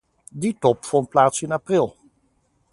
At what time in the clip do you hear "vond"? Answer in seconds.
0.85-1.09